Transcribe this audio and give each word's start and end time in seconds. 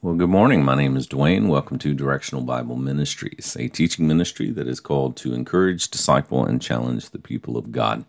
Well, 0.00 0.14
good 0.14 0.30
morning. 0.30 0.64
My 0.64 0.76
name 0.76 0.96
is 0.96 1.08
Dwayne. 1.08 1.48
Welcome 1.48 1.76
to 1.80 1.92
Directional 1.92 2.44
Bible 2.44 2.76
Ministries, 2.76 3.56
a 3.58 3.66
teaching 3.66 4.06
ministry 4.06 4.52
that 4.52 4.68
is 4.68 4.78
called 4.78 5.16
to 5.16 5.34
encourage, 5.34 5.90
disciple, 5.90 6.44
and 6.44 6.62
challenge 6.62 7.10
the 7.10 7.18
people 7.18 7.56
of 7.56 7.72
God. 7.72 8.04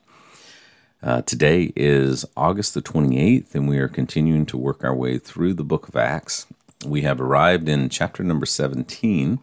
Uh, 1.01 1.23
today 1.23 1.73
is 1.75 2.25
August 2.37 2.75
the 2.75 2.83
28th, 2.83 3.55
and 3.55 3.67
we 3.67 3.79
are 3.79 3.87
continuing 3.87 4.45
to 4.45 4.55
work 4.55 4.83
our 4.83 4.93
way 4.93 5.17
through 5.17 5.55
the 5.55 5.63
book 5.63 5.87
of 5.87 5.95
Acts. 5.95 6.45
We 6.85 7.01
have 7.01 7.19
arrived 7.19 7.67
in 7.67 7.89
chapter 7.89 8.23
number 8.23 8.45
17, 8.45 9.39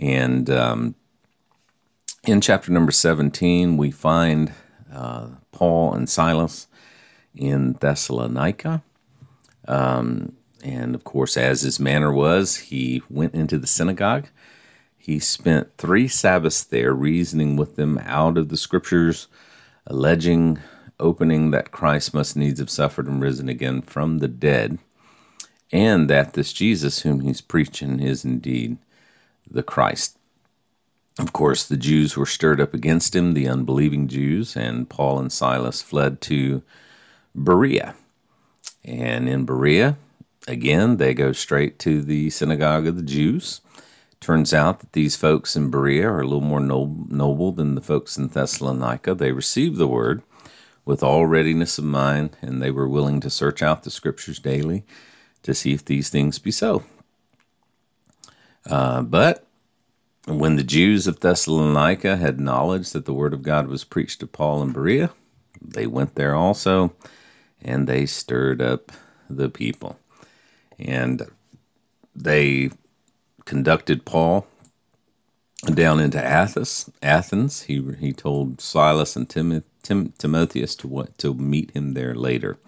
and 0.00 0.50
um, 0.50 0.96
in 2.26 2.40
chapter 2.40 2.72
number 2.72 2.90
17, 2.90 3.76
we 3.76 3.92
find 3.92 4.52
uh, 4.92 5.28
Paul 5.52 5.94
and 5.94 6.10
Silas 6.10 6.66
in 7.36 7.74
Thessalonica. 7.74 8.82
Um, 9.68 10.32
and 10.62 10.94
of 10.94 11.04
course, 11.04 11.36
as 11.36 11.62
his 11.62 11.80
manner 11.80 12.12
was, 12.12 12.56
he 12.56 13.02
went 13.10 13.34
into 13.34 13.58
the 13.58 13.66
synagogue. 13.66 14.28
He 14.96 15.18
spent 15.18 15.76
three 15.78 16.06
Sabbaths 16.06 16.62
there, 16.62 16.92
reasoning 16.92 17.56
with 17.56 17.76
them 17.76 17.98
out 18.04 18.38
of 18.38 18.48
the 18.48 18.56
scriptures, 18.56 19.26
alleging, 19.86 20.60
opening 21.00 21.50
that 21.50 21.72
Christ 21.72 22.14
must 22.14 22.36
needs 22.36 22.60
have 22.60 22.70
suffered 22.70 23.08
and 23.08 23.20
risen 23.20 23.48
again 23.48 23.82
from 23.82 24.18
the 24.18 24.28
dead, 24.28 24.78
and 25.72 26.08
that 26.08 26.34
this 26.34 26.52
Jesus 26.52 27.00
whom 27.00 27.20
he's 27.20 27.40
preaching 27.40 27.98
is 27.98 28.24
indeed 28.24 28.78
the 29.50 29.64
Christ. 29.64 30.16
Of 31.18 31.32
course, 31.32 31.64
the 31.64 31.76
Jews 31.76 32.16
were 32.16 32.24
stirred 32.24 32.60
up 32.60 32.72
against 32.72 33.14
him, 33.14 33.34
the 33.34 33.48
unbelieving 33.48 34.08
Jews, 34.08 34.56
and 34.56 34.88
Paul 34.88 35.18
and 35.18 35.32
Silas 35.32 35.82
fled 35.82 36.20
to 36.22 36.62
Berea. 37.34 37.94
And 38.84 39.28
in 39.28 39.44
Berea, 39.44 39.96
again, 40.46 40.96
they 40.96 41.14
go 41.14 41.32
straight 41.32 41.78
to 41.80 42.02
the 42.02 42.30
synagogue 42.30 42.86
of 42.86 42.96
the 42.96 43.02
Jews. 43.02 43.60
Turns 44.20 44.54
out 44.54 44.80
that 44.80 44.92
these 44.92 45.16
folks 45.16 45.56
in 45.56 45.70
Berea 45.70 46.08
are 46.08 46.20
a 46.20 46.26
little 46.26 46.40
more 46.40 46.60
noble 46.60 47.52
than 47.52 47.74
the 47.74 47.80
folks 47.80 48.16
in 48.16 48.28
Thessalonica. 48.28 49.14
They 49.14 49.32
received 49.32 49.78
the 49.78 49.88
word 49.88 50.22
with 50.84 51.02
all 51.02 51.26
readiness 51.26 51.78
of 51.78 51.84
mind, 51.84 52.36
and 52.40 52.62
they 52.62 52.70
were 52.70 52.88
willing 52.88 53.20
to 53.20 53.30
search 53.30 53.62
out 53.62 53.82
the 53.82 53.90
scriptures 53.90 54.38
daily 54.38 54.84
to 55.42 55.54
see 55.54 55.72
if 55.72 55.84
these 55.84 56.08
things 56.08 56.38
be 56.38 56.52
so. 56.52 56.84
Uh, 58.64 59.02
but 59.02 59.44
when 60.26 60.54
the 60.54 60.62
Jews 60.62 61.08
of 61.08 61.18
Thessalonica 61.18 62.16
had 62.16 62.38
knowledge 62.38 62.90
that 62.90 63.06
the 63.06 63.14
word 63.14 63.34
of 63.34 63.42
God 63.42 63.66
was 63.66 63.82
preached 63.82 64.20
to 64.20 64.26
Paul 64.28 64.62
in 64.62 64.72
Berea, 64.72 65.10
they 65.60 65.86
went 65.86 66.14
there 66.14 66.34
also, 66.34 66.94
and 67.60 67.88
they 67.88 68.06
stirred 68.06 68.62
up 68.62 68.92
the 69.28 69.48
people 69.48 69.98
and 70.78 71.22
they 72.14 72.70
conducted 73.44 74.04
Paul 74.04 74.46
down 75.74 76.00
into 76.00 76.22
Athens. 76.22 76.90
Athens. 77.02 77.62
He 77.62 77.82
he 77.98 78.12
told 78.12 78.60
Silas 78.60 79.16
and 79.16 79.28
Tim, 79.28 79.62
Tim, 79.82 80.12
Timotheus 80.18 80.74
to 80.76 80.88
what 80.88 81.16
to 81.18 81.34
meet 81.34 81.70
him 81.72 81.94
there 81.94 82.14
later, 82.14 82.58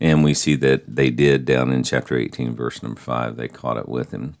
and 0.00 0.22
we 0.22 0.34
see 0.34 0.54
that 0.56 0.96
they 0.96 1.10
did 1.10 1.44
down 1.44 1.72
in 1.72 1.82
chapter 1.82 2.16
eighteen, 2.16 2.54
verse 2.54 2.82
number 2.82 3.00
five. 3.00 3.36
They 3.36 3.48
caught 3.48 3.76
it 3.78 3.88
with 3.88 4.12
him. 4.12 4.36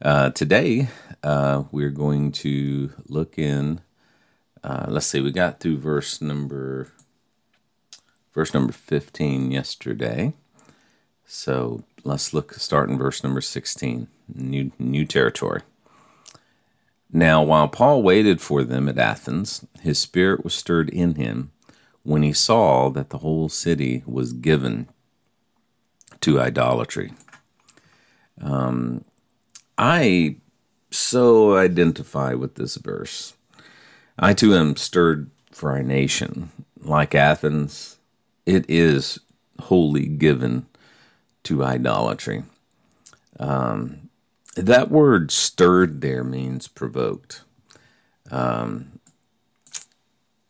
Uh, 0.00 0.30
today, 0.30 0.88
uh, 1.22 1.64
we're 1.70 1.90
going 1.90 2.32
to 2.32 2.92
look 3.08 3.38
in. 3.38 3.80
Uh, 4.64 4.86
let's 4.88 5.06
see, 5.06 5.20
we 5.20 5.30
got 5.32 5.60
through 5.60 5.78
verse 5.78 6.20
number 6.20 6.88
verse 8.32 8.54
number 8.54 8.72
fifteen 8.72 9.50
yesterday. 9.50 10.32
So 11.26 11.84
let's 12.04 12.34
look 12.34 12.54
start 12.54 12.88
in 12.90 12.98
verse 12.98 13.22
number 13.22 13.40
16 13.40 14.08
new 14.34 14.72
new 14.78 15.04
territory. 15.04 15.62
Now 17.12 17.42
while 17.42 17.68
paul 17.68 18.02
waited 18.02 18.40
for 18.40 18.64
them 18.64 18.88
at 18.88 18.98
athens 18.98 19.64
his 19.80 19.98
spirit 19.98 20.44
was 20.44 20.54
stirred 20.54 20.88
in 20.90 21.14
him 21.14 21.52
when 22.02 22.22
he 22.22 22.32
saw 22.32 22.88
that 22.90 23.10
the 23.10 23.18
whole 23.18 23.48
city 23.48 24.02
was 24.06 24.32
given 24.32 24.88
to 26.20 26.40
idolatry. 26.40 27.12
Um, 28.40 29.04
i 29.78 30.36
so 30.90 31.56
identify 31.56 32.34
with 32.34 32.56
this 32.56 32.76
verse. 32.76 33.34
I 34.18 34.34
too 34.34 34.54
am 34.54 34.76
stirred 34.76 35.30
for 35.50 35.70
our 35.70 35.82
nation 35.82 36.50
like 36.80 37.14
athens. 37.14 37.98
It 38.46 38.64
is 38.68 39.20
wholly 39.60 40.06
given 40.06 40.66
to 41.44 41.64
idolatry. 41.64 42.44
Um, 43.38 44.10
that 44.56 44.90
word 44.90 45.30
stirred 45.30 46.00
there 46.00 46.24
means 46.24 46.68
provoked. 46.68 47.42
Um, 48.30 49.00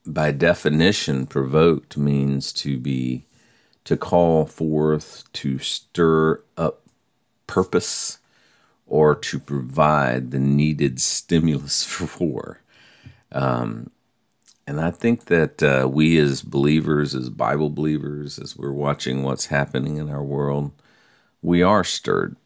by 0.04 0.32
definition, 0.32 1.26
provoked 1.26 1.96
means 1.96 2.52
to 2.54 2.78
be, 2.78 3.26
to 3.84 3.96
call 3.96 4.46
forth, 4.46 5.24
to 5.34 5.58
stir 5.58 6.42
up 6.56 6.82
purpose, 7.46 8.18
or 8.86 9.14
to 9.14 9.38
provide 9.38 10.32
the 10.32 10.40
needed 10.40 11.00
stimulus 11.00 11.84
for. 11.86 12.60
Um, 13.30 13.91
and 14.72 14.80
I 14.80 14.90
think 14.90 15.26
that 15.26 15.62
uh, 15.62 15.86
we 15.86 16.16
as 16.16 16.40
believers, 16.40 17.14
as 17.14 17.28
Bible 17.28 17.68
believers, 17.68 18.38
as 18.38 18.56
we're 18.56 18.72
watching 18.72 19.22
what's 19.22 19.46
happening 19.48 19.98
in 19.98 20.08
our 20.08 20.22
world, 20.22 20.72
we 21.42 21.62
are 21.62 21.84
stirred 21.84 22.36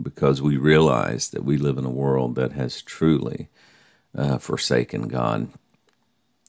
because 0.00 0.40
we 0.40 0.56
realize 0.56 1.30
that 1.30 1.44
we 1.44 1.56
live 1.56 1.76
in 1.76 1.84
a 1.84 1.90
world 1.90 2.36
that 2.36 2.52
has 2.52 2.82
truly 2.82 3.48
uh, 4.16 4.38
forsaken 4.38 5.08
God, 5.08 5.48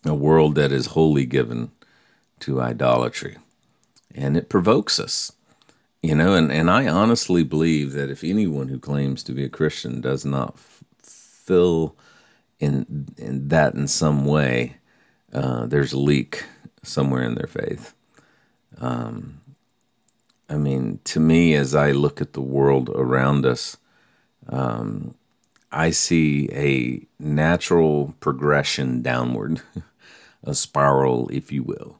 a 0.06 0.14
world 0.14 0.54
that 0.54 0.72
is 0.72 0.88
wholly 0.88 1.26
given 1.26 1.72
to 2.42 2.62
idolatry. 2.62 3.38
And 4.14 4.38
it 4.38 4.50
provokes 4.50 5.00
us, 5.00 5.32
you 6.04 6.14
know, 6.14 6.36
and, 6.36 6.52
and 6.52 6.70
I 6.70 6.88
honestly 6.88 7.42
believe 7.42 7.94
that 7.94 8.12
if 8.12 8.24
anyone 8.24 8.68
who 8.68 8.78
claims 8.78 9.24
to 9.24 9.32
be 9.32 9.46
a 9.46 9.50
Christian 9.50 10.00
does 10.00 10.24
not 10.24 10.54
f- 10.58 10.84
fill 11.02 11.96
in, 12.60 13.08
in 13.18 13.48
that 13.48 13.74
in 13.74 13.88
some 13.88 14.24
way, 14.24 14.77
uh, 15.34 15.66
there's 15.66 15.94
a 15.94 16.00
leak 16.00 16.46
somewhere 16.84 17.24
in 17.24 17.36
their 17.36 17.48
faith. 17.48 17.94
Um, 18.80 19.42
I 20.50 20.56
mean, 20.56 21.00
to 21.06 21.20
me, 21.20 21.54
as 21.56 21.76
I 21.76 21.92
look 21.92 22.22
at 22.22 22.34
the 22.34 22.42
world 22.42 22.90
around 22.90 23.46
us, 23.46 23.78
um, 24.48 25.16
I 25.72 25.90
see 25.90 26.50
a 26.54 27.06
natural 27.22 28.16
progression 28.20 29.02
downward, 29.02 29.62
a 30.44 30.54
spiral, 30.54 31.30
if 31.34 31.52
you 31.52 31.64
will. 31.64 32.00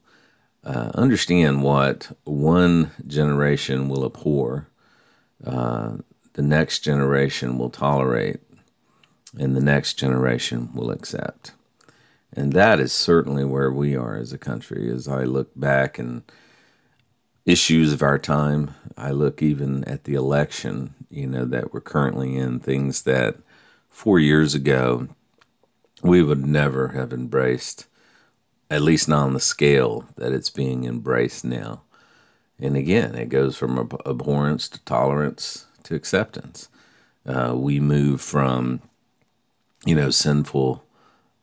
Uh, 0.64 0.92
understand 0.96 1.64
what 1.64 2.12
one 2.24 2.92
generation 3.06 3.90
will 3.90 4.06
abhor, 4.06 4.68
uh, 5.46 5.98
the 6.34 6.42
next 6.42 6.80
generation 6.80 7.58
will 7.58 7.70
tolerate, 7.70 8.40
and 9.38 9.56
the 9.56 9.62
next 9.62 9.96
generation 9.96 10.70
will 10.74 10.92
accept. 10.92 11.52
And 12.38 12.54
that 12.54 12.80
is 12.80 12.94
certainly 12.94 13.44
where 13.44 13.72
we 13.72 13.96
are 13.96 14.16
as 14.16 14.32
a 14.32 14.38
country. 14.38 14.90
As 14.90 15.08
I 15.08 15.24
look 15.24 15.52
back 15.56 16.00
and 16.00 16.24
issues 17.48 17.94
of 17.94 18.04
our 18.04 18.20
time. 18.20 18.76
I 18.98 19.12
look 19.12 19.42
even 19.42 19.86
at 19.86 20.04
the 20.04 20.16
election, 20.16 20.94
you 21.10 21.26
know, 21.26 21.46
that 21.46 21.74
we're 21.74 21.82
currently 21.82 22.36
in, 22.36 22.60
things 22.60 23.04
that 23.04 23.38
four 23.90 24.20
years 24.20 24.54
ago 24.54 25.08
we 26.04 26.22
would 26.22 26.46
never 26.46 26.90
have 26.90 27.14
embraced, 27.14 27.88
at 28.70 28.82
least 28.82 29.08
not 29.08 29.24
on 29.24 29.34
the 29.34 29.40
scale 29.40 30.06
that 30.18 30.34
it's 30.34 30.50
being 30.50 30.84
embraced 30.84 31.46
now. 31.46 31.82
And 32.60 32.76
again, 32.76 33.16
it 33.16 33.30
goes 33.30 33.56
from 33.56 33.80
ab- 33.80 34.02
abhorrence 34.06 34.68
to 34.70 34.84
tolerance 34.84 35.68
to 35.84 35.96
acceptance. 35.96 36.68
Uh, 37.26 37.54
we 37.56 37.80
move 37.80 38.20
from, 38.20 38.82
you 39.86 39.96
know, 39.96 40.10
sinful 40.10 40.84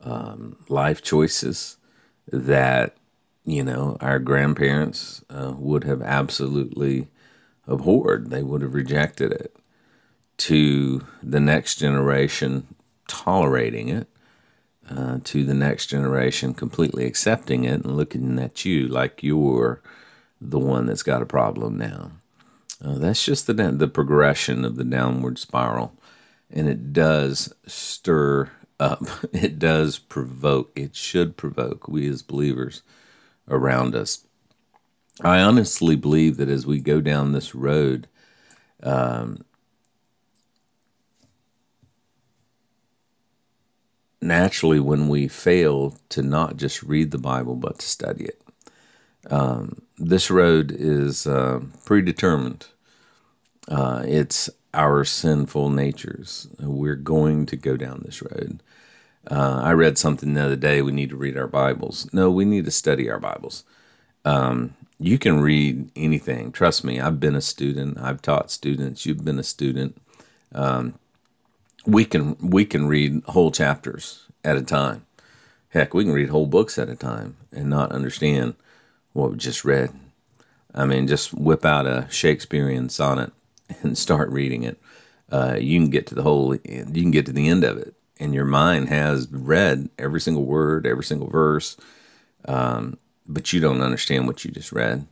um, 0.05 0.57
life 0.69 1.03
choices 1.03 1.77
that 2.31 2.97
you 3.45 3.63
know, 3.63 3.97
our 4.01 4.19
grandparents 4.19 5.23
uh, 5.29 5.53
would 5.57 5.85
have 5.85 6.03
absolutely 6.03 7.09
abhorred, 7.67 8.31
they 8.31 8.43
would 8.43 8.63
have 8.63 8.75
rejected 8.75 9.33
it, 9.33 9.55
to 10.37 11.07
the 11.23 11.41
next 11.41 11.77
generation 11.77 12.67
tolerating 13.07 13.89
it, 13.89 14.09
uh, 14.91 15.19
to 15.25 15.45
the 15.45 15.55
next 15.55 15.87
generation 15.87 16.55
completely 16.55 17.05
accepting 17.05 17.65
it 17.65 17.85
and 17.85 17.97
looking 17.97 18.39
at 18.39 18.65
you 18.65 18.89
like 18.89 19.23
you're 19.23 19.83
the 20.41 20.59
one 20.59 20.87
that's 20.87 21.03
got 21.03 21.23
a 21.23 21.27
problem 21.27 21.77
now. 21.79 22.13
Uh, 22.83 22.99
that's 22.99 23.25
just 23.25 23.47
the 23.47 23.55
the 23.55 23.89
progression 23.89 24.65
of 24.65 24.77
the 24.77 24.85
downward 24.85 25.39
spiral, 25.39 25.95
and 26.51 26.69
it 26.69 26.93
does 26.93 27.55
stir 27.67 28.51
up. 28.81 29.03
It 29.33 29.59
does 29.59 29.99
provoke, 29.99 30.73
it 30.77 30.95
should 30.97 31.37
provoke 31.37 31.89
we 31.89 32.09
as 32.09 32.23
believers 32.23 32.83
around 33.49 33.95
us. 33.95 34.27
I 35.21 35.41
honestly 35.41 35.97
believe 35.97 36.37
that 36.39 36.49
as 36.49 36.67
we 36.67 36.81
go 36.81 37.01
down 37.01 37.33
this 37.33 37.55
road, 37.55 38.09
um, 38.83 39.45
naturally, 44.21 44.81
when 44.81 45.09
we 45.09 45.29
fail 45.29 45.97
to 46.11 46.23
not 46.23 46.57
just 46.57 46.83
read 46.83 47.11
the 47.11 47.19
Bible, 47.19 47.55
but 47.55 47.79
to 47.79 47.87
study 47.87 48.25
it, 48.25 48.43
um, 49.31 49.83
this 49.97 50.31
road 50.31 50.73
is 50.77 51.27
uh, 51.27 51.61
predetermined. 51.85 52.67
Uh, 53.69 54.03
it's 54.07 54.51
our 54.75 55.05
sinful 55.05 55.71
natures. 55.71 56.49
We're 56.59 56.95
going 56.97 57.47
to 57.47 57.57
go 57.57 57.77
down 57.77 58.03
this 58.05 58.23
road. 58.23 58.63
Uh, 59.31 59.61
I 59.63 59.73
read 59.73 59.97
something 59.97 60.35
the 60.35 60.45
other 60.45 60.57
day. 60.57 60.83
We 60.83 60.93
need 60.93 61.11
to 61.11 61.17
read 61.17 61.37
our 61.37 61.47
Bibles. 61.47 62.13
No, 62.13 62.31
we 62.31 62.45
need 62.45 62.67
to 62.67 62.71
study 62.71 63.09
our 63.09 63.19
Bibles. 63.19 63.65
Um, 64.25 64.75
you 64.99 65.19
can 65.19 65.41
read 65.41 65.91
anything. 65.97 66.53
Trust 66.53 66.85
me, 66.85 67.01
I've 67.01 67.21
been 67.21 67.35
a 67.35 67.41
student. 67.41 67.99
I've 67.99 68.23
taught 68.23 68.51
students. 68.51 69.07
You've 69.07 69.25
been 69.25 69.39
a 69.39 69.45
student. 69.45 69.97
Um, 70.55 70.99
we 71.87 72.05
can 72.05 72.37
we 72.41 72.65
can 72.65 72.87
read 72.87 73.23
whole 73.29 73.51
chapters 73.51 74.27
at 74.45 74.57
a 74.57 74.63
time. 74.63 75.05
Heck, 75.71 75.93
we 75.93 76.05
can 76.05 76.13
read 76.13 76.29
whole 76.29 76.47
books 76.47 76.79
at 76.79 76.89
a 76.89 76.95
time 76.95 77.37
and 77.53 77.69
not 77.69 77.93
understand 77.93 78.55
what 79.13 79.33
we 79.33 79.37
just 79.37 79.65
read. 79.65 79.91
I 80.75 80.87
mean, 80.87 81.07
just 81.07 81.35
whip 81.35 81.65
out 81.65 81.87
a 81.87 82.07
Shakespearean 82.11 82.89
sonnet 82.89 83.33
and 83.83 83.97
start 83.97 84.31
reading 84.31 84.63
it. 84.63 84.81
Uh, 85.31 85.57
you 85.59 85.79
can 85.81 85.91
get 85.91 86.07
to 86.09 86.15
the 86.15 86.23
whole. 86.23 86.55
You 86.55 86.85
can 86.85 87.11
get 87.11 87.27
to 87.27 87.33
the 87.33 87.49
end 87.49 87.65
of 87.65 87.79
it, 87.79 87.95
and 88.21 88.35
your 88.35 88.45
mind 88.45 88.89
has 88.89 89.29
read 89.31 89.89
every 89.99 90.21
single 90.21 90.45
word, 90.45 90.87
every 90.87 91.05
single 91.05 91.29
verse. 91.29 91.77
Um, 92.47 92.99
but 93.27 93.53
you 93.53 93.61
don't 93.61 93.81
understand 93.81 94.27
what 94.27 94.45
you 94.45 94.51
just 94.51 94.73
read. 94.73 95.07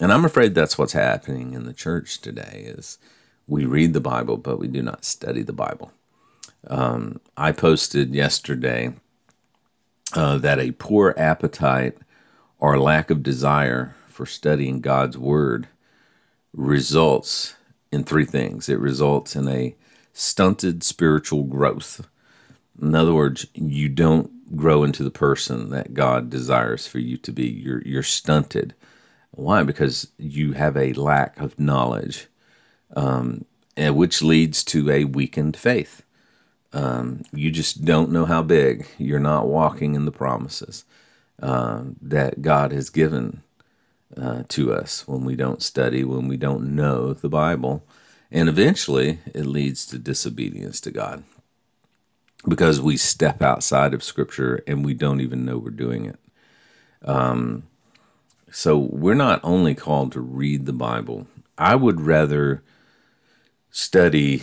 And 0.00 0.12
I'm 0.12 0.24
afraid 0.24 0.54
that's 0.54 0.78
what's 0.78 0.92
happening 0.92 1.54
in 1.54 1.64
the 1.64 1.72
church 1.72 2.20
today 2.20 2.64
is 2.66 2.98
we 3.46 3.64
read 3.64 3.92
the 3.92 4.00
Bible, 4.00 4.36
but 4.36 4.58
we 4.58 4.68
do 4.68 4.82
not 4.82 5.04
study 5.04 5.42
the 5.42 5.52
Bible. 5.52 5.92
Um, 6.66 7.20
I 7.36 7.52
posted 7.52 8.14
yesterday 8.14 8.94
uh, 10.14 10.38
that 10.38 10.58
a 10.58 10.72
poor 10.72 11.14
appetite 11.16 11.98
or 12.58 12.78
lack 12.78 13.10
of 13.10 13.22
desire 13.22 13.94
for 14.06 14.24
studying 14.24 14.80
God's 14.80 15.18
Word 15.18 15.68
results 16.52 17.56
in 17.92 18.02
three 18.02 18.24
things. 18.24 18.68
It 18.68 18.80
results 18.80 19.36
in 19.36 19.46
a 19.46 19.76
stunted 20.12 20.82
spiritual 20.82 21.44
growth. 21.44 22.08
In 22.80 22.94
other 22.94 23.14
words, 23.14 23.46
you 23.54 23.88
don't 23.88 24.56
grow 24.56 24.82
into 24.82 25.04
the 25.04 25.10
person 25.10 25.70
that 25.70 25.94
God 25.94 26.30
desires 26.30 26.86
for 26.86 26.98
you 26.98 27.16
to 27.18 27.32
be. 27.32 27.46
You're 27.46 27.82
you're 27.82 28.02
stunted. 28.02 28.74
Why? 29.30 29.62
Because 29.62 30.08
you 30.18 30.52
have 30.52 30.76
a 30.76 30.92
lack 30.94 31.38
of 31.38 31.58
knowledge, 31.58 32.26
um, 32.96 33.44
and 33.76 33.96
which 33.96 34.22
leads 34.22 34.64
to 34.64 34.90
a 34.90 35.04
weakened 35.04 35.56
faith. 35.56 36.02
Um, 36.74 37.22
you 37.32 37.50
just 37.50 37.84
don't 37.84 38.10
know 38.10 38.24
how 38.24 38.42
big. 38.42 38.86
You're 38.98 39.20
not 39.20 39.48
walking 39.48 39.94
in 39.94 40.06
the 40.06 40.12
promises 40.12 40.84
uh, 41.42 41.82
that 42.00 42.40
God 42.40 42.72
has 42.72 42.88
given 42.88 43.42
uh, 44.16 44.42
to 44.48 44.72
us 44.72 45.06
when 45.06 45.24
we 45.24 45.36
don't 45.36 45.62
study, 45.62 46.04
when 46.04 46.28
we 46.28 46.36
don't 46.36 46.74
know 46.74 47.12
the 47.12 47.28
Bible, 47.28 47.84
and 48.30 48.48
eventually 48.48 49.20
it 49.34 49.46
leads 49.46 49.86
to 49.86 49.98
disobedience 49.98 50.80
to 50.80 50.90
God 50.90 51.24
because 52.48 52.80
we 52.80 52.96
step 52.96 53.42
outside 53.42 53.94
of 53.94 54.02
Scripture 54.02 54.62
and 54.66 54.84
we 54.84 54.94
don't 54.94 55.20
even 55.20 55.44
know 55.44 55.58
we're 55.58 55.70
doing 55.70 56.06
it. 56.06 56.18
Um, 57.04 57.64
so 58.50 58.76
we're 58.76 59.14
not 59.14 59.40
only 59.42 59.74
called 59.74 60.12
to 60.12 60.20
read 60.20 60.66
the 60.66 60.72
Bible. 60.72 61.26
I 61.56 61.74
would 61.74 62.00
rather 62.00 62.62
study 63.70 64.42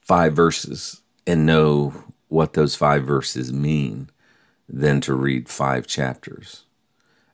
five 0.00 0.34
verses 0.34 1.02
and 1.26 1.44
know 1.44 1.92
what 2.28 2.54
those 2.54 2.74
five 2.74 3.04
verses 3.04 3.52
mean 3.52 4.10
than 4.68 5.00
to 5.02 5.14
read 5.14 5.48
five 5.48 5.86
chapters. 5.86 6.65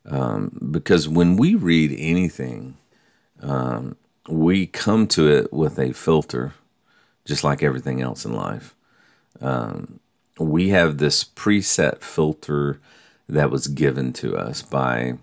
Um, 0.06 0.68
because 0.70 1.08
when 1.08 1.36
we 1.36 1.54
read 1.54 1.94
anything, 1.96 2.76
um, 3.40 3.96
we 4.28 4.66
come 4.66 5.06
to 5.08 5.28
it 5.28 5.52
with 5.52 5.78
a 5.78 5.92
filter, 5.92 6.54
just 7.24 7.44
like 7.44 7.62
everything 7.62 8.00
else 8.00 8.24
in 8.24 8.32
life. 8.32 8.74
Um, 9.40 10.00
we 10.38 10.70
have 10.70 10.98
this 10.98 11.24
preset 11.24 12.00
filter 12.00 12.80
that 13.28 13.50
was 13.50 13.66
given 13.68 14.12
to 14.14 14.36
us 14.36 14.62
by 14.62 15.18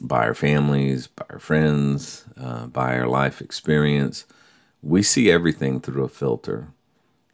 by 0.00 0.24
our 0.24 0.34
families, 0.34 1.08
by 1.08 1.24
our 1.30 1.40
friends, 1.40 2.24
uh, 2.40 2.66
by 2.66 2.96
our 2.96 3.08
life 3.08 3.40
experience. 3.40 4.26
We 4.80 5.02
see 5.02 5.28
everything 5.28 5.80
through 5.80 6.04
a 6.04 6.08
filter. 6.08 6.68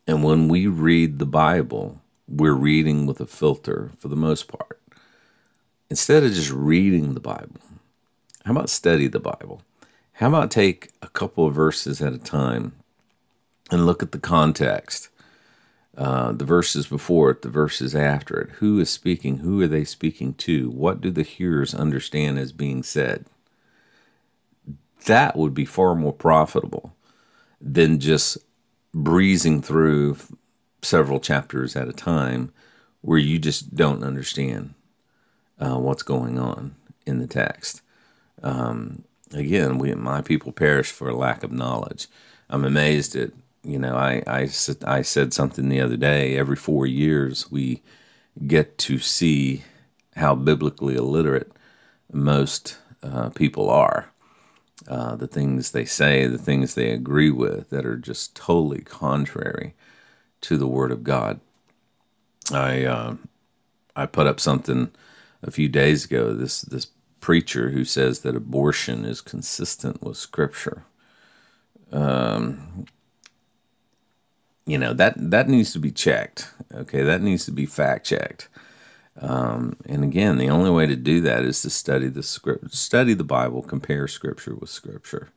And 0.06 0.24
when 0.24 0.48
we 0.48 0.66
read 0.66 1.18
the 1.18 1.26
Bible, 1.26 2.00
we're 2.26 2.54
reading 2.54 3.06
with 3.06 3.20
a 3.20 3.26
filter 3.26 3.90
for 3.98 4.08
the 4.08 4.16
most 4.16 4.48
part. 4.48 4.80
Instead 5.94 6.25
of 6.25 6.32
just 6.32 6.50
reading 6.50 7.14
the 7.14 7.20
Bible, 7.20 7.61
how 8.44 8.50
about 8.50 8.69
study 8.69 9.06
the 9.06 9.20
Bible? 9.20 9.62
How 10.14 10.26
about 10.26 10.50
take 10.50 10.91
a 11.00 11.06
couple 11.06 11.46
of 11.46 11.55
verses 11.55 12.02
at 12.02 12.12
a 12.12 12.19
time 12.19 12.73
and 13.70 13.87
look 13.87 14.02
at 14.02 14.11
the 14.11 14.19
context 14.19 15.08
uh, 15.96 16.32
the 16.32 16.44
verses 16.44 16.88
before 16.88 17.31
it, 17.31 17.43
the 17.43 17.49
verses 17.49 17.94
after 17.94 18.41
it. 18.41 18.50
Who 18.56 18.81
is 18.81 18.91
speaking? 18.91 19.38
Who 19.38 19.61
are 19.61 19.69
they 19.69 19.85
speaking 19.85 20.35
to? 20.35 20.69
What 20.69 21.00
do 21.00 21.12
the 21.12 21.23
hearers 21.23 21.76
understand 21.76 22.40
as 22.40 22.50
being 22.50 22.82
said? 22.82 23.26
That 25.06 25.37
would 25.37 25.55
be 25.55 25.64
far 25.64 25.94
more 25.94 26.12
profitable 26.12 26.97
than 27.61 28.00
just 28.00 28.38
breezing 28.93 29.62
through 29.62 30.17
several 30.82 31.20
chapters 31.20 31.76
at 31.76 31.87
a 31.87 31.93
time 31.93 32.52
where 33.00 33.19
you 33.19 33.38
just 33.38 33.76
don't 33.76 34.02
understand 34.02 34.75
uh, 35.58 35.78
what's 35.78 36.02
going 36.02 36.38
on 36.38 36.74
in 37.06 37.18
the 37.18 37.26
text. 37.26 37.82
Um, 38.42 39.04
again, 39.32 39.78
we, 39.78 39.94
my 39.94 40.20
people 40.20 40.52
perish 40.52 40.90
for 40.90 41.12
lack 41.12 41.42
of 41.42 41.52
knowledge. 41.52 42.08
I'm 42.50 42.64
amazed 42.64 43.16
at 43.16 43.30
you 43.64 43.78
know, 43.78 43.96
I, 43.96 44.22
I, 44.26 44.48
I 44.86 45.02
said 45.02 45.32
something 45.32 45.68
the 45.68 45.80
other 45.80 45.96
day. 45.96 46.36
Every 46.36 46.56
four 46.56 46.86
years, 46.86 47.50
we 47.50 47.82
get 48.46 48.76
to 48.78 48.98
see 48.98 49.64
how 50.16 50.34
biblically 50.34 50.96
illiterate 50.96 51.50
most 52.12 52.78
uh, 53.02 53.30
people 53.30 53.70
are. 53.70 54.10
Uh, 54.86 55.16
the 55.16 55.26
things 55.26 55.70
they 55.70 55.86
say, 55.86 56.26
the 56.26 56.36
things 56.36 56.74
they 56.74 56.90
agree 56.90 57.30
with 57.30 57.70
that 57.70 57.86
are 57.86 57.96
just 57.96 58.36
totally 58.36 58.82
contrary 58.82 59.75
to 60.42 60.58
the 60.58 60.66
Word 60.66 60.92
of 60.92 61.02
God. 61.02 61.40
I 62.52 62.84
uh, 62.84 63.16
I 63.96 64.04
put 64.04 64.26
up 64.26 64.40
something 64.40 64.90
a 65.44 65.50
few 65.50 65.68
days 65.68 66.04
ago. 66.04 66.34
This 66.34 66.62
this 66.62 66.88
preacher 67.20 67.70
who 67.70 67.84
says 67.84 68.20
that 68.20 68.36
abortion 68.36 69.04
is 69.04 69.20
consistent 69.20 70.02
with 70.02 70.16
Scripture. 70.16 70.84
Um, 71.92 72.86
you 74.66 74.78
know 74.78 74.92
that 74.94 75.14
that 75.16 75.48
needs 75.48 75.72
to 75.74 75.78
be 75.78 75.92
checked. 75.92 76.50
Okay, 76.72 77.02
that 77.02 77.22
needs 77.22 77.44
to 77.44 77.52
be 77.52 77.66
fact 77.66 78.06
checked. 78.06 78.48
Um, 79.20 79.76
and 79.86 80.02
again, 80.02 80.38
the 80.38 80.50
only 80.50 80.70
way 80.70 80.86
to 80.86 80.96
do 80.96 81.20
that 81.20 81.44
is 81.44 81.62
to 81.62 81.70
study 81.70 82.08
the 82.08 82.22
script, 82.22 82.74
study 82.74 83.14
the 83.14 83.24
Bible, 83.24 83.62
compare 83.62 84.08
Scripture 84.08 84.54
with 84.54 84.70
Scripture. 84.70 85.28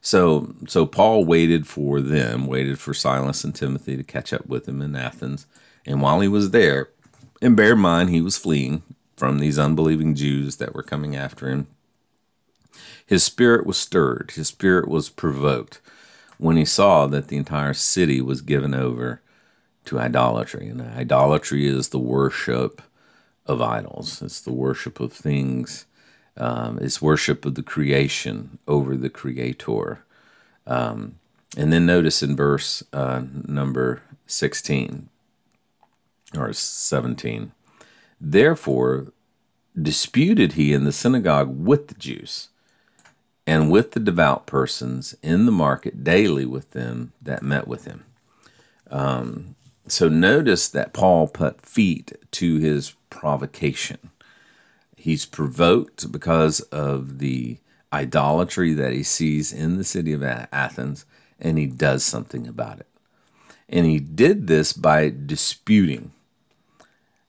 So, 0.00 0.54
so 0.66 0.86
Paul 0.86 1.24
waited 1.24 1.66
for 1.66 2.00
them, 2.00 2.46
waited 2.46 2.78
for 2.78 2.94
Silas 2.94 3.44
and 3.44 3.54
Timothy 3.54 3.96
to 3.96 4.02
catch 4.02 4.32
up 4.32 4.46
with 4.46 4.66
him 4.66 4.80
in 4.80 4.96
Athens. 4.96 5.46
And 5.86 6.00
while 6.00 6.20
he 6.20 6.28
was 6.28 6.50
there, 6.50 6.88
and 7.40 7.56
bear 7.56 7.72
in 7.72 7.80
mind 7.80 8.10
he 8.10 8.20
was 8.20 8.38
fleeing 8.38 8.82
from 9.22 9.38
these 9.38 9.56
unbelieving 9.56 10.16
Jews 10.16 10.56
that 10.56 10.74
were 10.74 10.82
coming 10.82 11.14
after 11.14 11.48
him, 11.48 11.68
his 13.06 13.22
spirit 13.22 13.64
was 13.64 13.78
stirred, 13.78 14.32
his 14.34 14.48
spirit 14.48 14.88
was 14.88 15.10
provoked 15.10 15.80
when 16.38 16.56
he 16.56 16.64
saw 16.64 17.06
that 17.06 17.28
the 17.28 17.36
entire 17.36 17.72
city 17.72 18.20
was 18.20 18.40
given 18.40 18.74
over 18.74 19.22
to 19.84 20.00
idolatry. 20.00 20.66
And 20.66 20.82
idolatry 20.82 21.68
is 21.68 21.90
the 21.90 22.00
worship 22.00 22.82
of 23.46 23.62
idols, 23.62 24.20
it's 24.22 24.40
the 24.40 24.52
worship 24.52 24.98
of 24.98 25.12
things, 25.12 25.86
um, 26.36 26.80
it's 26.80 27.00
worship 27.00 27.44
of 27.44 27.54
the 27.54 27.62
creation 27.62 28.58
over 28.66 28.96
the 28.96 29.08
creator. 29.08 30.04
Um, 30.66 31.20
and 31.56 31.72
then 31.72 31.86
notice 31.86 32.24
in 32.24 32.34
verse 32.34 32.82
uh, 32.92 33.22
number 33.46 34.02
16 34.26 35.08
or 36.36 36.52
17, 36.52 37.52
therefore 38.22 39.12
disputed 39.80 40.52
he 40.52 40.72
in 40.72 40.84
the 40.84 40.92
synagogue 40.92 41.48
with 41.48 41.88
the 41.88 41.94
Jews 41.94 42.48
and 43.46 43.70
with 43.70 43.92
the 43.92 44.00
devout 44.00 44.46
persons 44.46 45.16
in 45.22 45.46
the 45.46 45.52
market 45.52 46.04
daily 46.04 46.46
with 46.46 46.70
them 46.70 47.12
that 47.20 47.42
met 47.42 47.66
with 47.66 47.84
him. 47.84 48.04
Um, 48.90 49.56
so 49.88 50.08
notice 50.08 50.68
that 50.68 50.92
Paul 50.92 51.26
put 51.26 51.66
feet 51.66 52.12
to 52.32 52.58
his 52.58 52.94
provocation. 53.10 54.10
He's 54.96 55.26
provoked 55.26 56.12
because 56.12 56.60
of 56.60 57.18
the 57.18 57.58
idolatry 57.92 58.72
that 58.74 58.92
he 58.92 59.02
sees 59.02 59.52
in 59.52 59.76
the 59.76 59.84
city 59.84 60.12
of 60.12 60.22
Athens, 60.22 61.04
and 61.40 61.58
he 61.58 61.66
does 61.66 62.04
something 62.04 62.46
about 62.46 62.78
it. 62.78 62.86
And 63.68 63.86
he 63.86 63.98
did 63.98 64.46
this 64.46 64.72
by 64.72 65.10
disputing, 65.10 66.12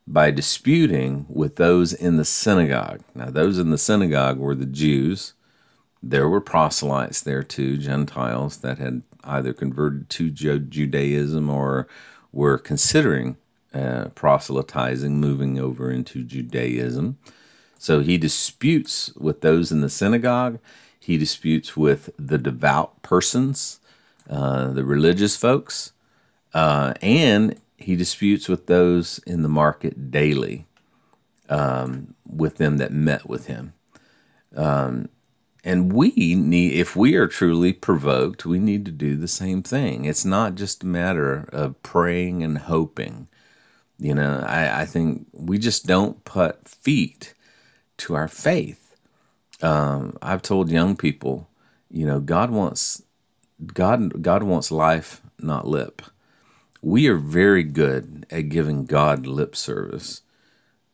by 0.05 0.31
disputing 0.31 1.25
with 1.29 1.55
those 1.55 1.93
in 1.93 2.17
the 2.17 2.25
synagogue. 2.25 3.01
Now, 3.15 3.29
those 3.29 3.57
in 3.57 3.69
the 3.69 3.77
synagogue 3.77 4.37
were 4.37 4.55
the 4.55 4.65
Jews. 4.65 5.33
There 6.01 6.27
were 6.27 6.41
proselytes 6.41 7.21
there 7.21 7.43
too, 7.43 7.77
Gentiles 7.77 8.57
that 8.57 8.79
had 8.79 9.03
either 9.23 9.53
converted 9.53 10.09
to 10.09 10.29
Judaism 10.29 11.49
or 11.49 11.87
were 12.33 12.57
considering 12.57 13.37
uh, 13.73 14.09
proselytizing, 14.13 15.19
moving 15.19 15.59
over 15.59 15.89
into 15.89 16.23
Judaism. 16.23 17.17
So 17.77 18.01
he 18.01 18.17
disputes 18.17 19.13
with 19.15 19.41
those 19.41 19.71
in 19.71 19.81
the 19.81 19.89
synagogue. 19.89 20.59
He 20.99 21.17
disputes 21.17 21.75
with 21.75 22.09
the 22.17 22.37
devout 22.37 23.01
persons, 23.01 23.79
uh, 24.29 24.71
the 24.71 24.85
religious 24.85 25.35
folks, 25.35 25.91
uh, 26.53 26.93
and 27.01 27.59
he 27.83 27.95
disputes 27.95 28.49
with 28.49 28.67
those 28.67 29.19
in 29.25 29.43
the 29.43 29.49
market 29.49 30.11
daily, 30.11 30.67
um, 31.49 32.15
with 32.27 32.57
them 32.57 32.77
that 32.77 32.91
met 32.91 33.27
with 33.27 33.47
him. 33.47 33.73
Um, 34.55 35.09
and 35.63 35.93
we 35.93 36.35
need, 36.35 36.73
if 36.73 36.95
we 36.95 37.15
are 37.15 37.27
truly 37.27 37.71
provoked, 37.71 38.45
we 38.45 38.59
need 38.59 38.85
to 38.85 38.91
do 38.91 39.15
the 39.15 39.29
same 39.29 39.63
thing. 39.63 40.05
It's 40.05 40.25
not 40.25 40.55
just 40.55 40.83
a 40.83 40.87
matter 40.87 41.47
of 41.53 41.81
praying 41.83 42.43
and 42.43 42.57
hoping. 42.57 43.27
You 43.97 44.15
know, 44.15 44.43
I, 44.45 44.81
I 44.81 44.85
think 44.85 45.27
we 45.31 45.57
just 45.57 45.85
don't 45.85 46.23
put 46.25 46.67
feet 46.67 47.33
to 47.97 48.15
our 48.15 48.27
faith. 48.27 48.95
Um, 49.61 50.17
I've 50.21 50.41
told 50.41 50.69
young 50.69 50.97
people, 50.97 51.47
you 51.89 52.05
know, 52.05 52.19
God 52.19 52.51
wants 52.51 53.01
God 53.65 54.21
God 54.21 54.43
wants 54.43 54.71
life, 54.71 55.21
not 55.39 55.67
lip. 55.67 56.01
We 56.85 57.07
are 57.07 57.15
very 57.15 57.63
good 57.63 58.25
at 58.29 58.49
giving 58.49 58.85
God 58.85 59.25
lip 59.25 59.55
service. 59.55 60.21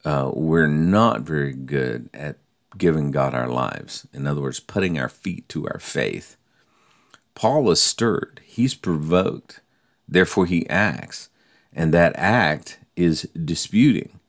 Uh, 0.05 0.29
we're 0.31 0.67
not 0.67 1.21
very 1.21 1.51
good 1.51 2.11
at 2.13 2.37
giving 2.77 3.09
God 3.09 3.33
our 3.33 3.49
lives. 3.49 4.05
In 4.13 4.27
other 4.27 4.39
words, 4.39 4.59
putting 4.59 4.99
our 4.99 5.09
feet 5.09 5.49
to 5.49 5.65
our 5.65 5.79
faith. 5.79 6.37
Paul 7.33 7.71
is 7.71 7.81
stirred. 7.81 8.39
He's 8.45 8.75
provoked. 8.75 9.61
Therefore, 10.07 10.45
he 10.45 10.69
acts. 10.69 11.29
And 11.73 11.91
that 11.91 12.13
act 12.15 12.77
is 12.95 13.23
disputing 13.23 14.19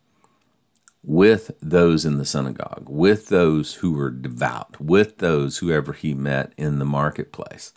with 1.02 1.50
those 1.60 2.06
in 2.06 2.16
the 2.16 2.24
synagogue, 2.24 2.86
with 2.88 3.28
those 3.28 3.74
who 3.74 3.92
were 3.92 4.10
devout, 4.10 4.80
with 4.80 5.18
those 5.18 5.58
whoever 5.58 5.92
he 5.92 6.14
met 6.14 6.54
in 6.56 6.78
the 6.78 6.86
marketplace. 6.86 7.74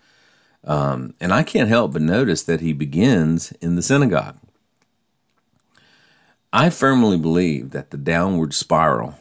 Um, 0.63 1.13
and 1.19 1.33
I 1.33 1.43
can't 1.43 1.69
help 1.69 1.93
but 1.93 2.01
notice 2.01 2.43
that 2.43 2.61
he 2.61 2.73
begins 2.73 3.51
in 3.53 3.75
the 3.75 3.81
synagogue. 3.81 4.37
I 6.51 6.69
firmly 6.69 7.17
believe 7.17 7.71
that 7.71 7.91
the 7.91 7.97
downward 7.97 8.53
spiral 8.53 9.15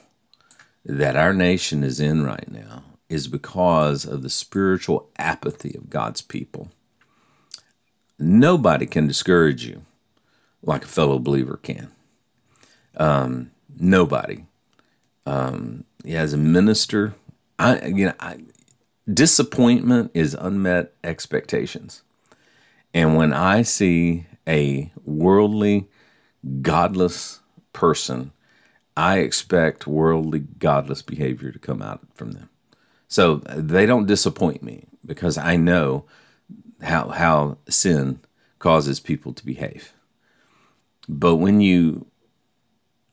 that 0.84 1.16
our 1.16 1.32
nation 1.32 1.82
is 1.82 1.98
in 1.98 2.24
right 2.24 2.50
now 2.50 2.84
is 3.08 3.28
because 3.28 4.04
of 4.04 4.22
the 4.22 4.30
spiritual 4.30 5.08
apathy 5.18 5.74
of 5.76 5.90
God's 5.90 6.20
people. 6.20 6.70
Nobody 8.18 8.86
can 8.86 9.06
discourage 9.06 9.64
you 9.64 9.82
like 10.62 10.84
a 10.84 10.88
fellow 10.88 11.18
believer 11.18 11.58
can. 11.62 11.90
Um, 12.96 13.50
Nobody. 13.78 14.44
Um, 15.26 15.84
yeah, 16.04 16.20
as 16.20 16.32
a 16.32 16.38
minister, 16.38 17.14
I 17.58 17.86
you 17.86 18.06
know, 18.06 18.14
I, 18.20 18.38
disappointment 19.12 20.10
is 20.14 20.34
unmet 20.34 20.92
expectations, 21.02 22.02
and 22.94 23.16
when 23.16 23.32
I 23.32 23.62
see 23.62 24.26
a 24.46 24.92
worldly, 25.04 25.88
godless 26.60 27.40
person, 27.72 28.32
I 28.96 29.18
expect 29.18 29.86
worldly, 29.86 30.40
godless 30.40 31.02
behavior 31.02 31.50
to 31.50 31.58
come 31.58 31.80
out 31.80 32.00
from 32.14 32.32
them. 32.32 32.48
So 33.08 33.36
they 33.36 33.86
don't 33.86 34.06
disappoint 34.06 34.62
me 34.62 34.86
because 35.04 35.38
I 35.38 35.56
know 35.56 36.04
how 36.82 37.08
how 37.08 37.58
sin 37.68 38.20
causes 38.58 39.00
people 39.00 39.32
to 39.34 39.44
behave. 39.44 39.92
But 41.08 41.36
when 41.36 41.60
you 41.60 42.06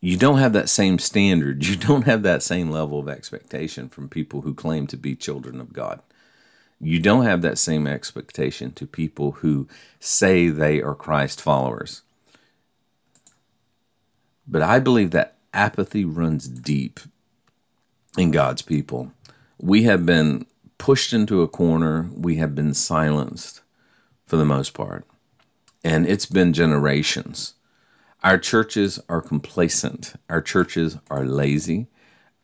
you 0.00 0.16
don't 0.16 0.38
have 0.38 0.52
that 0.54 0.68
same 0.68 0.98
standard. 0.98 1.66
You 1.70 1.76
don't 1.76 2.06
have 2.06 2.22
that 2.22 2.42
same 2.42 2.70
level 2.70 2.98
of 2.98 3.08
expectation 3.08 3.88
from 3.88 4.08
people 4.08 4.42
who 4.42 4.54
claim 4.54 4.86
to 4.88 4.96
be 4.96 5.14
children 5.14 5.60
of 5.60 5.72
God. 5.72 6.00
You 6.80 6.98
don't 6.98 7.26
have 7.26 7.42
that 7.42 7.58
same 7.58 7.86
expectation 7.86 8.72
to 8.72 8.86
people 8.86 9.32
who 9.32 9.68
say 9.98 10.48
they 10.48 10.80
are 10.80 10.94
Christ 10.94 11.40
followers. 11.40 12.02
But 14.48 14.62
I 14.62 14.78
believe 14.78 15.10
that 15.10 15.36
apathy 15.52 16.04
runs 16.04 16.48
deep 16.48 17.00
in 18.16 18.30
God's 18.30 18.62
people. 18.62 19.12
We 19.58 19.82
have 19.82 20.06
been 20.06 20.46
pushed 20.78 21.12
into 21.12 21.42
a 21.42 21.48
corner, 21.48 22.08
we 22.14 22.36
have 22.36 22.54
been 22.54 22.72
silenced 22.72 23.60
for 24.26 24.36
the 24.36 24.46
most 24.46 24.72
part. 24.72 25.04
And 25.84 26.06
it's 26.06 26.26
been 26.26 26.54
generations 26.54 27.54
our 28.22 28.38
churches 28.38 29.00
are 29.08 29.22
complacent. 29.22 30.14
Our 30.28 30.42
churches 30.42 30.98
are 31.10 31.24
lazy. 31.24 31.86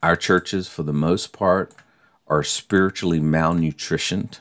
Our 0.03 0.17
churches, 0.17 0.69
for 0.69 0.83
the 0.83 0.93
most 0.93 1.33
part, 1.33 1.75
are 2.27 2.43
spiritually 2.43 3.21
malnutritioned. 3.21 4.41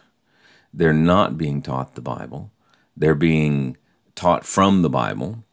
They're 0.73 0.93
not 0.93 1.37
being 1.37 1.61
taught 1.61 1.95
the 1.95 2.01
Bible. 2.01 2.51
They're 2.95 3.15
being 3.15 3.77
taught 4.15 4.45
from 4.45 4.81
the 4.81 4.89
Bible. 4.89 5.43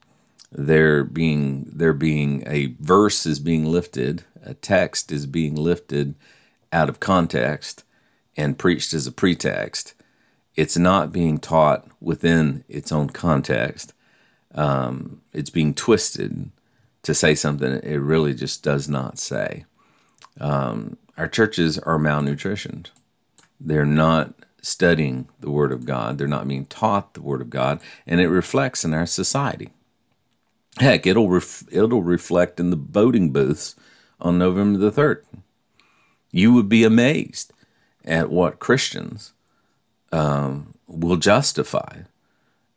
They're 0.51 1.03
being 1.03 1.71
they're 1.73 1.93
being 1.93 2.45
a 2.47 2.77
verse 2.79 3.27
is 3.27 3.41
being 3.41 3.65
lifted, 3.65 4.25
a 4.43 4.55
text 4.55 5.11
is 5.11 5.27
being 5.27 5.55
lifted 5.55 6.15
out 6.73 6.89
of 6.89 7.01
context 7.01 7.85
and 8.37 8.59
preached 8.59 8.93
as 8.93 9.07
a 9.07 9.12
pretext. 9.12 9.95
It's 10.55 10.77
not 10.77 11.12
being 11.12 11.39
taught 11.39 11.89
within 12.01 12.65
its 12.69 12.93
own 12.93 13.09
context 13.09 13.95
um, 14.54 15.23
it's 15.32 15.50
being 15.50 15.75
twisted 15.75 16.50
to 17.02 17.14
say 17.14 17.35
something 17.35 17.73
it 17.73 17.97
really 17.97 18.35
just 18.35 18.62
does 18.62 18.88
not 18.88 19.18
say. 19.18 19.64
Um, 20.40 20.97
our 21.16 21.28
churches 21.28 21.78
are 21.78 21.99
malnutritioned. 21.99 22.88
They're 23.61 23.85
not 23.85 24.35
studying 24.61 25.28
the 25.40 25.50
Word 25.50 25.73
of 25.73 25.85
God. 25.85 26.18
They're 26.18 26.28
not 26.28 26.49
being 26.49 26.66
taught 26.66 27.14
the 27.14 27.23
Word 27.23 27.40
of 27.40 27.50
God, 27.50 27.80
and 28.06 28.21
it 28.21 28.28
reflects 28.28 28.85
in 28.85 28.94
our 28.94 29.06
society. 29.06 29.71
Heck, 30.78 31.06
it'll 31.06 31.28
ref- 31.28 31.64
it'll 31.71 32.02
reflect 32.02 32.59
in 32.59 32.71
the 32.71 32.76
voting 32.76 33.30
booths 33.30 33.76
on 34.21 34.38
November 34.38 34.78
the 34.78 34.92
third. 34.92 35.25
You 36.30 36.52
would 36.54 36.68
be 36.68 36.85
amazed 36.85 37.52
at 38.04 38.30
what 38.30 38.59
Christians 38.59 39.32
um, 40.12 40.75
will 40.87 41.16
justify 41.16 42.02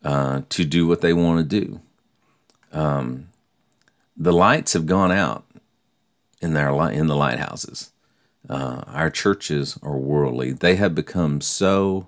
uh, 0.05 0.43
to 0.49 0.63
do 0.63 0.85
what 0.87 1.01
they 1.01 1.13
want 1.13 1.39
to 1.39 1.61
do. 1.61 1.81
Um, 2.71 3.29
the 4.15 4.31
lights 4.31 4.73
have 4.73 4.85
gone 4.85 5.11
out 5.11 5.45
in 6.41 6.53
their 6.53 6.69
in 6.91 7.07
the 7.07 7.15
lighthouses. 7.15 7.91
Uh, 8.47 8.83
our 8.87 9.09
churches 9.09 9.79
are 9.81 9.97
worldly. 9.97 10.51
They 10.51 10.75
have 10.75 10.93
become 10.93 11.41
so 11.41 12.07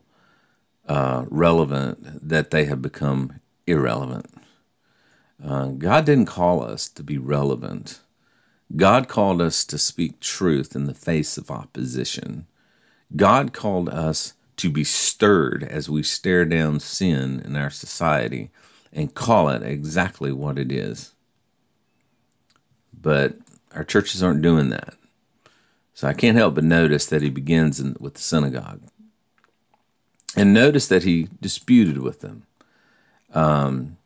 uh, 0.87 1.25
relevant 1.29 2.29
that 2.29 2.51
they 2.51 2.65
have 2.65 2.81
become 2.81 3.39
irrelevant. 3.65 4.27
Uh, 5.43 5.69
God 5.69 6.05
didn't 6.05 6.27
call 6.27 6.63
us 6.63 6.87
to 6.89 7.03
be 7.03 7.17
relevant. 7.17 7.99
God 8.75 9.07
called 9.07 9.41
us 9.41 9.65
to 9.65 9.77
speak 9.79 10.19
truth 10.19 10.75
in 10.75 10.85
the 10.85 10.93
face 10.93 11.37
of 11.37 11.49
opposition. 11.49 12.45
God 13.15 13.53
called 13.53 13.89
us 13.89 14.33
to 14.57 14.69
be 14.69 14.83
stirred 14.83 15.63
as 15.63 15.89
we 15.89 16.03
stare 16.03 16.45
down 16.45 16.79
sin 16.79 17.41
in 17.45 17.55
our 17.55 17.69
society 17.69 18.49
and 18.91 19.13
call 19.13 19.49
it 19.49 19.63
exactly 19.63 20.31
what 20.31 20.57
it 20.57 20.71
is. 20.71 21.13
But 22.99 23.37
our 23.73 23.83
churches 23.83 24.23
aren't 24.23 24.41
doing 24.41 24.69
that. 24.69 24.95
So 25.93 26.07
I 26.07 26.13
can't 26.13 26.37
help 26.37 26.55
but 26.55 26.63
notice 26.63 27.05
that 27.07 27.21
he 27.21 27.29
begins 27.29 27.79
in, 27.79 27.95
with 27.99 28.15
the 28.15 28.21
synagogue. 28.21 28.81
And 30.35 30.53
notice 30.53 30.87
that 30.87 31.03
he 31.03 31.29
disputed 31.41 31.99
with 31.99 32.21
them. 32.21 32.43
Um, 33.33 33.97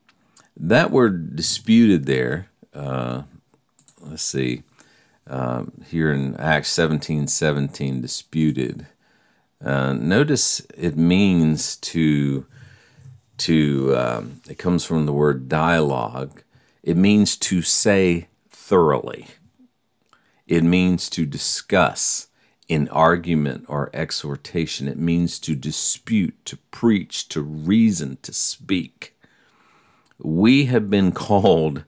that 0.57 0.91
word 0.91 1.35
disputed 1.35 2.05
there, 2.05 2.47
uh, 2.73 3.23
let's 4.01 4.23
see, 4.23 4.63
um, 5.27 5.71
here 5.87 6.11
in 6.11 6.35
Acts 6.37 6.69
17 6.69 7.27
17, 7.27 8.01
disputed. 8.01 8.87
Uh, 9.63 9.93
notice 9.93 10.61
it 10.75 10.97
means 10.97 11.75
to 11.77 12.45
to 13.37 13.95
um, 13.97 14.41
it 14.47 14.57
comes 14.57 14.85
from 14.85 15.05
the 15.05 15.13
word 15.13 15.49
dialogue. 15.49 16.43
It 16.83 16.97
means 16.97 17.37
to 17.37 17.61
say 17.61 18.27
thoroughly. 18.49 19.27
It 20.47 20.63
means 20.63 21.09
to 21.11 21.25
discuss 21.25 22.27
in 22.67 22.87
argument 22.89 23.65
or 23.67 23.89
exhortation. 23.93 24.87
It 24.87 24.97
means 24.97 25.39
to 25.39 25.55
dispute, 25.55 26.35
to 26.45 26.57
preach, 26.71 27.27
to 27.29 27.41
reason, 27.41 28.17
to 28.21 28.33
speak. 28.33 29.15
We 30.19 30.65
have 30.65 30.89
been 30.89 31.11
called 31.11 31.83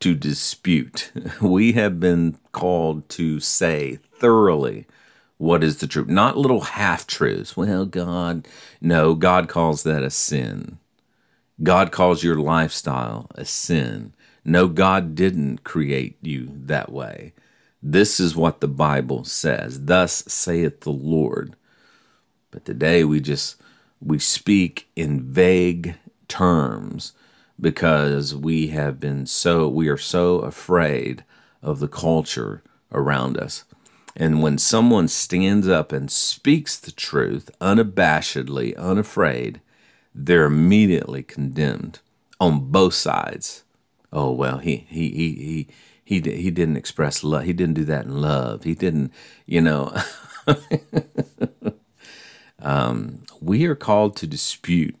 to 0.00 0.14
dispute. 0.14 1.12
We 1.40 1.72
have 1.72 1.98
been 2.00 2.38
called 2.52 3.08
to 3.10 3.40
say 3.40 3.98
thoroughly 4.18 4.86
what 5.38 5.62
is 5.62 5.78
the 5.78 5.86
truth, 5.86 6.08
not 6.08 6.36
little 6.36 6.62
half 6.62 7.06
truths. 7.06 7.56
Well, 7.56 7.84
God, 7.84 8.48
no, 8.80 9.14
God 9.14 9.48
calls 9.48 9.82
that 9.82 10.02
a 10.02 10.10
sin. 10.10 10.78
God 11.62 11.92
calls 11.92 12.22
your 12.22 12.36
lifestyle 12.36 13.30
a 13.34 13.44
sin. 13.44 14.12
No, 14.44 14.68
God 14.68 15.14
didn't 15.14 15.64
create 15.64 16.16
you 16.22 16.50
that 16.52 16.92
way. 16.92 17.32
This 17.82 18.20
is 18.20 18.36
what 18.36 18.60
the 18.60 18.68
Bible 18.68 19.24
says. 19.24 19.84
Thus 19.86 20.24
saith 20.26 20.80
the 20.80 20.90
Lord. 20.90 21.56
But 22.50 22.64
today 22.64 23.04
we 23.04 23.20
just 23.20 23.60
we 24.00 24.18
speak 24.18 24.88
in 24.96 25.22
vague 25.22 25.96
terms 26.28 27.12
because 27.60 28.34
we 28.34 28.68
have 28.68 29.00
been 29.00 29.26
so 29.26 29.68
we 29.68 29.88
are 29.88 29.96
so 29.98 30.38
afraid 30.38 31.24
of 31.62 31.80
the 31.80 31.88
culture 31.88 32.62
around 32.92 33.36
us. 33.36 33.64
And 34.16 34.42
when 34.42 34.56
someone 34.56 35.08
stands 35.08 35.68
up 35.68 35.92
and 35.92 36.10
speaks 36.10 36.78
the 36.78 36.90
truth 36.90 37.50
unabashedly, 37.60 38.74
unafraid, 38.76 39.60
they're 40.14 40.46
immediately 40.46 41.22
condemned 41.22 42.00
on 42.40 42.70
both 42.70 42.94
sides. 42.94 43.64
Oh 44.10 44.32
well, 44.32 44.58
he 44.58 44.86
he 44.88 45.10
he 45.10 45.34
he 45.34 46.20
he 46.20 46.42
he 46.42 46.50
didn't 46.50 46.78
express 46.78 47.22
love. 47.22 47.44
He 47.44 47.52
didn't 47.52 47.74
do 47.74 47.84
that 47.84 48.06
in 48.06 48.22
love. 48.22 48.64
He 48.64 48.74
didn't, 48.74 49.12
you 49.44 49.60
know. 49.60 49.94
um, 52.60 53.22
we 53.42 53.66
are 53.66 53.74
called 53.74 54.16
to 54.16 54.26
dispute 54.26 54.96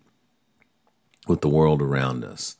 with 1.26 1.40
the 1.40 1.48
world 1.48 1.80
around 1.80 2.22
us. 2.22 2.56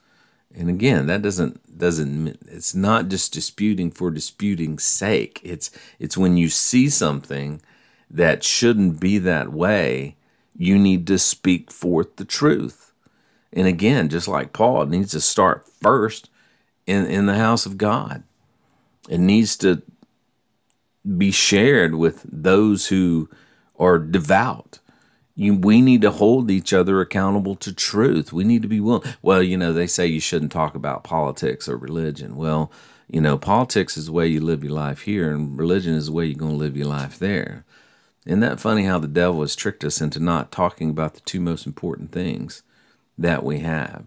And 0.57 0.71
again, 0.71 1.07
that 1.07 1.21
doesn't 1.21 1.79
doesn't 1.79 2.39
it's 2.47 2.75
not 2.75 3.09
just 3.09 3.33
disputing 3.33 3.91
for 3.91 4.11
disputing's 4.11 4.85
sake. 4.85 5.41
It's 5.45 5.71
it's 5.99 6.17
when 6.17 6.39
you 6.39 6.49
see 6.49 6.89
something 6.89 7.61
that 8.11 8.43
shouldn't 8.43 8.99
be 8.99 9.19
that 9.19 9.53
way, 9.53 10.17
you 10.57 10.79
need 10.79 11.07
to 11.09 11.19
speak 11.19 11.71
forth 11.71 12.17
the 12.17 12.25
truth. 12.25 12.93
And 13.53 13.67
again, 13.67 14.09
just 14.09 14.29
like 14.29 14.53
Paul, 14.53 14.83
it 14.83 14.89
needs 14.89 15.13
to 15.13 15.21
start 15.21 15.69
first 15.83 16.31
in, 16.87 17.05
in 17.07 17.27
the 17.27 17.37
house 17.37 17.67
of 17.67 17.79
God. 17.79 18.23
It 19.09 19.19
needs 19.19 19.57
to 19.59 19.83
be 21.17 21.31
shared 21.31 21.95
with 21.95 22.25
those 22.25 22.89
who 22.89 23.29
are 23.79 23.99
devout 23.99 24.79
you, 25.37 25.55
we 25.55 25.83
need 25.83 26.01
to 26.01 26.11
hold 26.11 26.51
each 26.51 26.73
other 26.73 27.01
accountable 27.01 27.55
to 27.57 27.73
truth. 27.73 28.33
We 28.33 28.43
need 28.43 28.63
to 28.63 28.69
be 28.69 28.81
willing. 28.81 29.15
Well, 29.21 29.43
you 29.43 29.59
know, 29.59 29.73
they 29.73 29.87
say 29.87 30.07
you 30.07 30.19
shouldn't 30.19 30.51
talk 30.51 30.75
about 30.75 31.05
politics 31.05 31.69
or 31.69 31.77
religion. 31.77 32.37
Well, 32.37 32.73
you 33.09 33.21
know, 33.21 33.37
politics 33.37 33.99
is 33.99 34.07
the 34.07 34.13
way 34.13 34.27
you 34.27 34.41
live 34.41 34.65
your 34.65 34.73
life 34.73 35.03
here, 35.03 35.31
and 35.31 35.57
religion 35.57 35.95
is 35.95 36.07
the 36.07 36.13
way 36.13 36.25
you're 36.25 36.39
going 36.39 36.53
to 36.53 36.57
live 36.57 36.77
your 36.77 36.87
life 36.87 37.19
there. 37.19 37.65
Isn't 38.25 38.41
that 38.41 38.59
funny 38.59 38.85
how 38.85 38.99
the 38.99 39.07
devil 39.07 39.43
has 39.43 39.55
tricked 39.55 39.85
us 39.85 40.01
into 40.01 40.19
not 40.19 40.51
talking 40.51 40.91
about 40.91 41.15
the 41.15 41.21
two 41.21 41.39
most 41.39 41.67
important 41.67 42.11
things 42.11 42.63
that 43.19 43.45
we 43.45 43.61
have? 43.61 44.07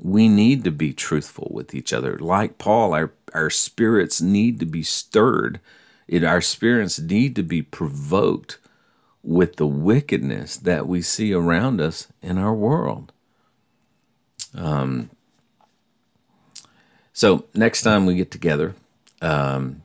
We 0.00 0.28
need 0.28 0.64
to 0.64 0.70
be 0.70 0.92
truthful 0.92 1.50
with 1.50 1.74
each 1.74 1.92
other. 1.92 2.16
Like 2.16 2.58
Paul, 2.58 2.94
our, 2.94 3.12
our 3.34 3.50
spirits 3.50 4.22
need 4.22 4.60
to 4.60 4.66
be 4.66 4.82
stirred. 4.82 5.60
It, 6.08 6.24
our 6.24 6.40
spirits 6.40 6.98
need 7.00 7.36
to 7.36 7.42
be 7.42 7.60
provoked 7.60 8.58
with 9.24 9.56
the 9.56 9.66
wickedness 9.66 10.56
that 10.58 10.86
we 10.86 11.02
see 11.02 11.32
around 11.32 11.80
us 11.80 12.08
in 12.22 12.38
our 12.38 12.54
world. 12.54 13.12
Um, 14.54 15.10
so, 17.12 17.46
next 17.54 17.82
time 17.82 18.06
we 18.06 18.16
get 18.16 18.30
together, 18.30 18.74
um, 19.22 19.82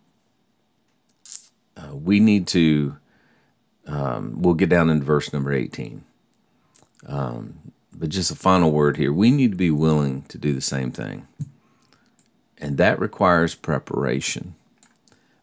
uh, 1.78 1.96
we 1.96 2.20
need 2.20 2.48
to, 2.48 2.98
um, 3.88 4.42
we'll 4.42 4.56
get 4.56 4.70
down 4.70 4.90
into 4.90 5.06
verse 5.06 5.32
number 5.32 5.54
18. 5.54 6.04
Um, 7.08 7.72
but 7.94 8.10
just 8.10 8.32
a 8.32 8.36
final 8.36 8.72
word 8.72 8.98
here 8.98 9.12
we 9.12 9.32
need 9.32 9.52
to 9.52 9.58
be 9.58 9.72
willing 9.72 10.24
to 10.24 10.38
do 10.38 10.54
the 10.54 10.62
same 10.62 10.92
thing. 10.92 11.28
And 12.58 12.78
that 12.78 13.00
requires 13.00 13.56
preparation. 13.56 14.56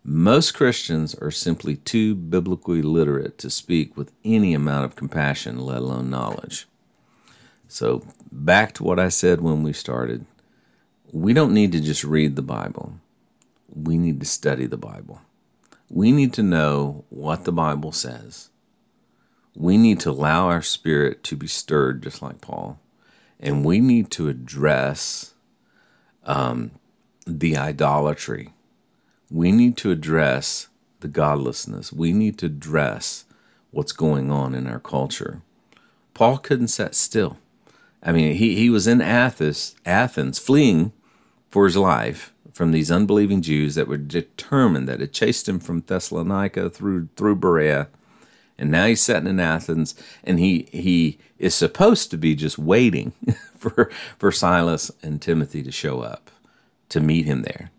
Most 0.09 0.53
Christians 0.53 1.17
are 1.17 1.33
simply 1.33 1.77
too 1.77 2.15
biblically 2.15 2.81
literate 2.81 3.39
to 3.39 3.51
speak 3.51 3.97
with 3.97 4.13
any 4.25 4.55
amount 4.55 4.85
of 4.85 4.95
compassion, 4.95 5.59
let 5.59 5.79
alone 5.79 6.11
knowledge. 6.11 6.69
So, 7.67 8.07
back 8.31 8.73
to 8.75 8.85
what 8.85 9.01
I 9.01 9.09
said 9.09 9.41
when 9.41 9.65
we 9.65 9.73
started 9.73 10.25
we 11.13 11.33
don't 11.33 11.55
need 11.55 11.73
to 11.73 11.81
just 11.81 12.05
read 12.05 12.37
the 12.37 12.43
Bible, 12.43 12.95
we 13.69 13.97
need 13.97 14.21
to 14.21 14.27
study 14.27 14.67
the 14.67 14.77
Bible. 14.77 15.21
We 15.89 16.13
need 16.13 16.33
to 16.35 16.43
know 16.43 17.05
what 17.11 17.45
the 17.45 17.53
Bible 17.53 17.93
says. 17.93 18.51
We 19.55 19.79
need 19.79 20.01
to 20.01 20.11
allow 20.11 20.49
our 20.49 20.63
spirit 20.63 21.23
to 21.25 21.37
be 21.37 21.47
stirred, 21.47 22.03
just 22.03 22.21
like 22.21 22.41
Paul. 22.41 22.79
And 23.39 23.65
we 23.65 23.81
need 23.81 24.11
to 24.13 24.29
address 24.29 25.35
um, 26.25 26.73
the 27.27 27.57
idolatry 27.57 28.53
we 29.31 29.53
need 29.53 29.77
to 29.79 29.91
address 29.91 30.69
the 31.01 31.09
godlessness. 31.09 31.93
We 31.93 32.13
need 32.13 32.39
to 32.39 32.47
address 32.47 33.25
what's 33.71 33.93
going 33.93 34.31
on 34.31 34.55
in 34.55 34.67
our 34.67 34.81
culture. 34.81 35.43
Paul 36.15 36.39
couldn't 36.39 36.69
sit 36.69 36.95
still. 36.95 37.39
I 38.03 38.13
mean, 38.13 38.37
he, 38.37 38.55
he 38.57 38.71
was 38.71 38.87
in 38.87 39.01
Athens, 39.01 39.75
Athens, 39.85 40.39
fleeing 40.39 40.93
for 41.51 41.65
his 41.65 41.77
life 41.77 42.33
from 42.53 42.73
these 42.73 42.91
unbelieving 42.91 43.43
Jews 43.43 43.75
that 43.75 43.89
were 43.89 43.99
determined 43.99 44.89
that 44.89 45.01
had 45.01 45.13
chased 45.13 45.49
him 45.49 45.61
from 45.61 45.83
Thessalonica 45.83 46.71
through 46.71 47.09
through 47.17 47.37
Berea, 47.37 47.89
and 48.57 48.71
now 48.71 48.87
he's 48.87 49.03
sitting 49.03 49.29
in 49.29 49.41
Athens, 49.41 49.95
and 50.25 50.39
he 50.39 50.67
he 50.73 51.19
is 51.39 51.55
supposed 51.55 52.11
to 52.11 52.17
be 52.17 52.35
just 52.35 52.59
waiting 52.59 53.13
for 53.59 53.91
for 54.19 54.33
Silas 54.33 54.91
and 55.03 55.21
Timothy 55.21 55.63
to 55.63 55.71
show 55.71 56.01
up 56.01 56.31
to 56.89 57.01
meet 57.01 57.27
him 57.27 57.43
there, 57.43 57.71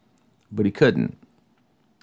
but 0.51 0.65
he 0.67 0.71
couldn't 0.71 1.17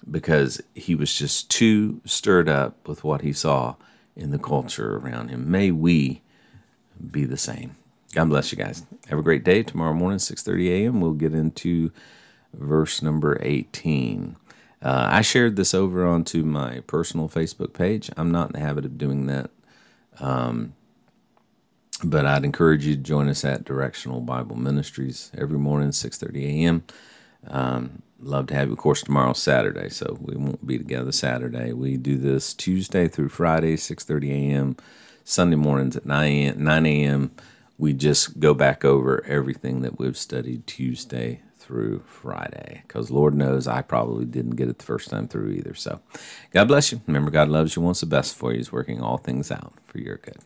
because 0.09 0.61
he 0.73 0.95
was 0.95 1.13
just 1.13 1.49
too 1.49 2.01
stirred 2.05 2.49
up 2.49 2.87
with 2.87 3.03
what 3.03 3.21
he 3.21 3.33
saw 3.33 3.75
in 4.15 4.31
the 4.31 4.39
culture 4.39 4.97
around 4.97 5.29
him. 5.29 5.49
May 5.49 5.71
we 5.71 6.21
be 7.11 7.25
the 7.25 7.37
same. 7.37 7.75
God 8.13 8.29
bless 8.29 8.51
you 8.51 8.57
guys. 8.57 8.85
Have 9.09 9.19
a 9.19 9.23
great 9.23 9.43
day. 9.43 9.63
Tomorrow 9.63 9.93
morning, 9.93 10.19
6:30 10.19 10.69
a.m., 10.69 11.01
we'll 11.01 11.13
get 11.13 11.33
into 11.33 11.91
verse 12.53 13.01
number 13.01 13.37
18. 13.41 14.37
Uh, 14.81 15.07
I 15.11 15.21
shared 15.21 15.55
this 15.55 15.73
over 15.73 16.05
onto 16.05 16.43
my 16.43 16.81
personal 16.87 17.27
Facebook 17.27 17.73
page. 17.73 18.09
I'm 18.15 18.31
not 18.31 18.47
in 18.47 18.53
the 18.53 18.65
habit 18.65 18.85
of 18.85 18.97
doing 18.97 19.25
that. 19.27 19.49
Um, 20.19 20.75
but 22.03 22.25
I'd 22.25 22.45
encourage 22.45 22.85
you 22.85 22.95
to 22.95 23.01
join 23.01 23.27
us 23.27 23.43
at 23.43 23.65
Directional 23.65 24.21
Bible 24.21 24.55
Ministries 24.55 25.31
every 25.37 25.57
morning, 25.57 25.89
6:30 25.89 26.43
a.m. 26.45 26.83
Um, 27.47 28.01
love 28.19 28.47
to 28.47 28.55
have 28.55 28.67
you. 28.67 28.73
Of 28.73 28.79
course, 28.79 29.03
tomorrow's 29.03 29.41
Saturday, 29.41 29.89
so 29.89 30.17
we 30.21 30.35
won't 30.35 30.65
be 30.65 30.77
together 30.77 31.11
Saturday. 31.11 31.73
We 31.73 31.97
do 31.97 32.17
this 32.17 32.53
Tuesday 32.53 33.07
through 33.07 33.29
Friday, 33.29 33.75
6.30 33.75 34.29
a.m., 34.31 34.77
Sunday 35.23 35.55
mornings 35.55 35.95
at 35.95 36.05
9 36.05 36.85
a.m. 36.85 37.31
We 37.77 37.93
just 37.93 38.39
go 38.39 38.53
back 38.53 38.85
over 38.85 39.23
everything 39.25 39.81
that 39.81 39.99
we've 39.99 40.17
studied 40.17 40.67
Tuesday 40.67 41.41
through 41.57 42.03
Friday 42.05 42.83
because 42.87 43.09
Lord 43.09 43.33
knows 43.33 43.67
I 43.67 43.81
probably 43.81 44.25
didn't 44.25 44.55
get 44.55 44.69
it 44.69 44.77
the 44.77 44.85
first 44.85 45.09
time 45.09 45.27
through 45.27 45.49
either. 45.51 45.73
So 45.73 45.99
God 46.51 46.67
bless 46.67 46.91
you. 46.91 47.01
Remember, 47.07 47.31
God 47.31 47.49
loves 47.49 47.75
you, 47.75 47.81
wants 47.81 48.01
the 48.01 48.05
best 48.05 48.35
for 48.35 48.51
you. 48.51 48.57
He's 48.57 48.71
working 48.71 49.01
all 49.01 49.17
things 49.17 49.51
out 49.51 49.73
for 49.83 49.97
your 49.97 50.17
good. 50.17 50.37